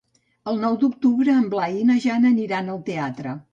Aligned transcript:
El 0.51 0.55
nou 0.63 0.77
d'octubre 0.83 1.35
en 1.35 1.45
Blai 1.53 1.77
i 1.81 1.85
na 1.91 1.99
Jana 2.07 2.31
aniran 2.33 2.75
al 2.79 2.83
teatre. 2.91 3.39